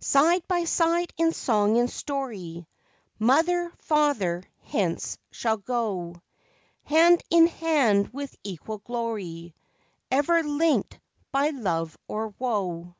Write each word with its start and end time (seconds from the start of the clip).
Side 0.00 0.42
by 0.48 0.64
side 0.64 1.12
in 1.16 1.32
song 1.32 1.78
and 1.78 1.88
story, 1.88 2.66
Mother, 3.20 3.72
father 3.78 4.42
hence 4.64 5.16
shall 5.30 5.58
go 5.58 6.20
Hand 6.82 7.22
in 7.30 7.46
hand 7.46 8.08
with 8.08 8.34
equal 8.42 8.78
glory, 8.78 9.54
Ever 10.10 10.42
linked 10.42 10.98
by 11.30 11.50
love 11.50 11.96
or 12.08 12.34
woe. 12.36 12.96